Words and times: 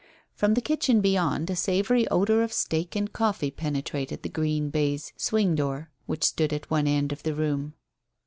From 0.33 0.55
the 0.55 0.61
kitchen 0.61 0.99
beyond 0.99 1.47
a 1.51 1.55
savoury 1.55 2.07
odour 2.07 2.41
of 2.41 2.51
steak 2.51 2.95
and 2.95 3.13
coffee 3.13 3.51
penetrated 3.51 4.23
the 4.23 4.29
green 4.29 4.71
baize 4.71 5.13
swing 5.15 5.53
door 5.53 5.91
which 6.07 6.23
stood 6.23 6.51
at 6.51 6.71
one 6.71 6.87
end 6.87 7.11
of 7.11 7.21
the 7.21 7.35
room. 7.35 7.75